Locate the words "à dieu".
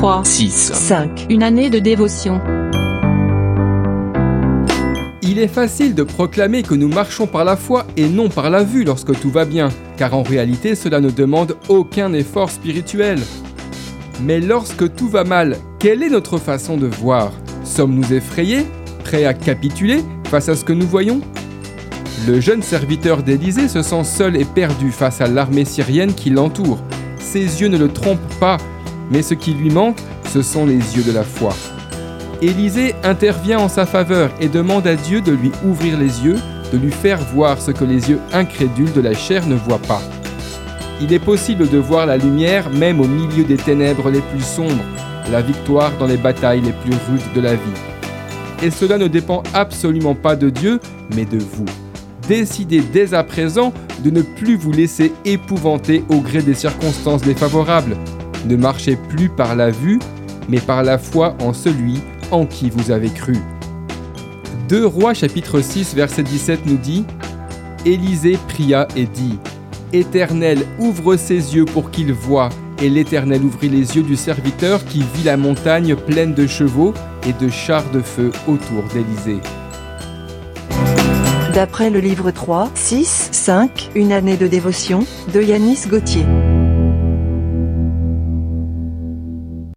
34.86-35.20